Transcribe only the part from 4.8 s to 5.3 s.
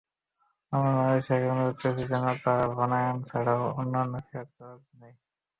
নেয়।